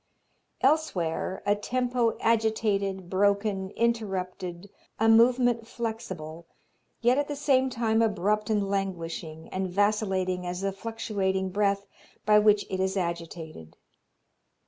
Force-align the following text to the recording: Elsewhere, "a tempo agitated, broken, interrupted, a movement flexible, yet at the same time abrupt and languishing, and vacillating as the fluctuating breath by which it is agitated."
Elsewhere, 0.61 1.43
"a 1.45 1.55
tempo 1.55 2.17
agitated, 2.21 3.07
broken, 3.07 3.69
interrupted, 3.75 4.71
a 4.99 5.07
movement 5.07 5.67
flexible, 5.67 6.47
yet 7.01 7.19
at 7.19 7.27
the 7.27 7.35
same 7.35 7.69
time 7.69 8.01
abrupt 8.01 8.49
and 8.49 8.67
languishing, 8.67 9.47
and 9.49 9.69
vacillating 9.69 10.43
as 10.43 10.61
the 10.61 10.71
fluctuating 10.71 11.51
breath 11.51 11.85
by 12.25 12.39
which 12.39 12.65
it 12.67 12.79
is 12.79 12.97
agitated." 12.97 13.77